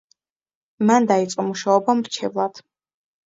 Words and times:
მან 0.91 1.05
დაიწყო 1.11 1.45
მუშაობა 1.49 1.95
მრჩევლად. 1.99 2.63